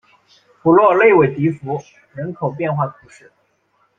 [0.63, 1.77] 普洛内韦迪福
[2.13, 3.31] 人口变化图示